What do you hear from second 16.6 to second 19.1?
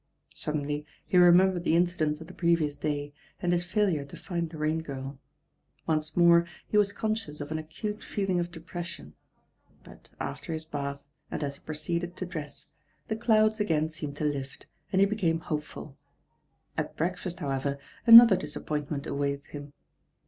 aw^ld"^^' V°^''"' '"^''^'^ disappointment